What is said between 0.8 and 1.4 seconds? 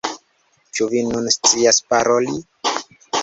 vi nun